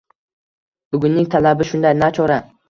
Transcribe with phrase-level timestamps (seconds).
[0.95, 2.41] Bugunning talabi shunday, nachora.